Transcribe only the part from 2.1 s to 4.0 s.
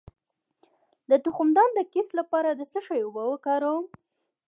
لپاره د څه شي اوبه وکاروم؟